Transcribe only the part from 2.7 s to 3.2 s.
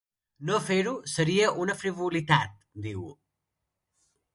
diu.